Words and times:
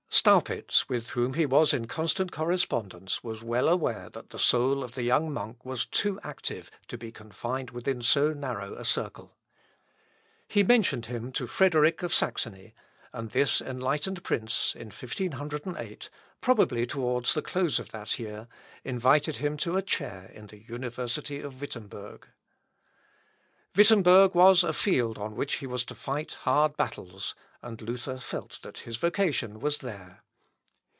Staupitz, 0.13 0.87
with 0.89 1.11
whom 1.11 1.33
he 1.35 1.45
was 1.47 1.73
in 1.73 1.87
constant 1.87 2.31
correspondence, 2.33 3.23
was 3.23 3.41
well 3.41 3.67
aware 3.69 4.07
that 4.09 4.29
the 4.31 4.37
soul 4.37 4.83
of 4.83 4.91
the 4.93 5.01
young 5.03 5.31
monk 5.31 5.63
was 5.65 5.83
too 5.85 6.19
active 6.21 6.69
to 6.89 6.97
be 6.97 7.11
confined 7.13 7.71
within 7.71 8.01
so 8.03 8.31
narrow 8.33 8.75
a 8.75 8.83
circle. 8.85 9.35
He 10.47 10.63
mentioned 10.65 11.05
him 11.07 11.31
to 11.31 11.47
Frederick 11.47 12.03
of 12.03 12.13
Saxony, 12.13 12.75
and 13.13 13.31
this 13.31 13.61
enlightened 13.61 14.21
prince, 14.23 14.73
in 14.75 14.87
1508, 14.87 16.09
probably 16.41 16.85
towards 16.85 17.33
the 17.33 17.41
close 17.41 17.79
of 17.79 17.89
the 17.89 18.15
year, 18.19 18.47
invited 18.83 19.37
him 19.37 19.55
to 19.57 19.75
a 19.77 19.81
chair 19.81 20.29
in 20.35 20.45
the 20.47 20.59
university 20.61 21.39
of 21.39 21.59
Wittemberg. 21.61 22.27
Wittemberg 23.73 24.35
was 24.35 24.65
a 24.65 24.73
field 24.73 25.17
on 25.17 25.33
which 25.33 25.55
he 25.55 25.65
was 25.65 25.85
to 25.85 25.95
fight 25.95 26.33
hard 26.43 26.75
battles; 26.75 27.33
and 27.61 27.81
Luther 27.81 28.17
felt 28.17 28.59
that 28.63 28.79
his 28.79 28.97
vocation 28.97 29.61
was 29.61 29.77
there. 29.77 30.23